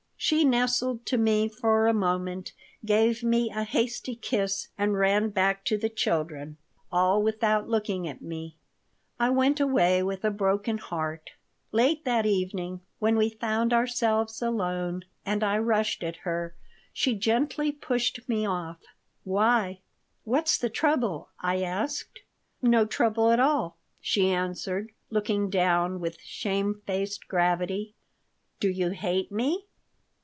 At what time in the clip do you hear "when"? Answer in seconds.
12.99-13.17